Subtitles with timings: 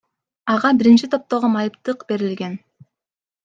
[0.53, 2.61] Ага биринчи топтогу майыптык берилген.